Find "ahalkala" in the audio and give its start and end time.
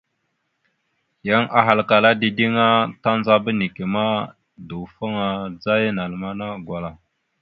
1.59-2.09